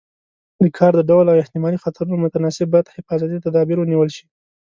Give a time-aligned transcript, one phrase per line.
[0.61, 4.25] د کار د ډول او احتمالي خطرونو متناسب باید حفاظتي تدابیر ونیول شي.